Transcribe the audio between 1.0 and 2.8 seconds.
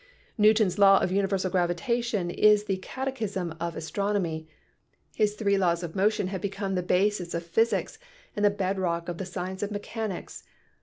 Universal Gravitation is the